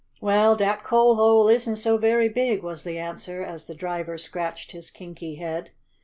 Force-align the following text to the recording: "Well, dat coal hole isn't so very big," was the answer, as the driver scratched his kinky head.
"Well, 0.19 0.55
dat 0.55 0.81
coal 0.83 1.13
hole 1.17 1.47
isn't 1.47 1.75
so 1.75 1.95
very 1.95 2.27
big," 2.27 2.63
was 2.63 2.83
the 2.83 2.97
answer, 2.97 3.43
as 3.43 3.67
the 3.67 3.75
driver 3.75 4.17
scratched 4.17 4.71
his 4.71 4.89
kinky 4.89 5.35
head. 5.35 5.69